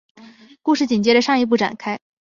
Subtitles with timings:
[0.63, 1.99] 故事紧接着上一部展开。